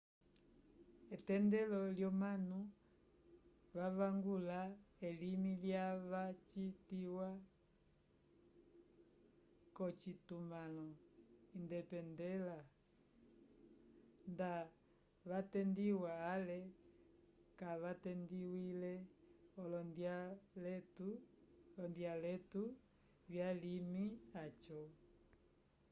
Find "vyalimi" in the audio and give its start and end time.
23.31-24.05